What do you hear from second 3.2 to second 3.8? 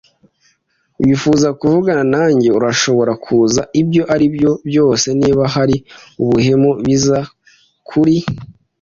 kuza,